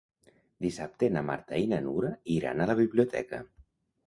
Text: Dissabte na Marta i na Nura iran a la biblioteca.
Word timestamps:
Dissabte 0.65 1.09
na 1.17 1.23
Marta 1.27 1.59
i 1.65 1.67
na 1.75 1.81
Nura 1.89 2.09
iran 2.37 2.65
a 2.65 2.69
la 2.73 2.79
biblioteca. 2.81 3.45